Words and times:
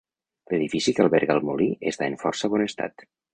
L’edifici 0.53 0.93
que 0.99 1.03
alberga 1.05 1.35
el 1.39 1.43
molí 1.51 1.67
està 1.93 2.09
en 2.13 2.17
força 2.25 2.51
bon 2.55 2.65
estat. 2.69 3.07